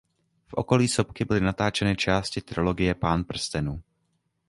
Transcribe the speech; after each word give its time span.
V 0.47 0.53
okolí 0.57 0.87
sopky 0.87 1.25
byly 1.25 1.41
natáčeny 1.41 1.95
části 1.95 2.41
trilogie 2.41 2.95
Pán 2.95 3.23
prstenů. 3.23 3.83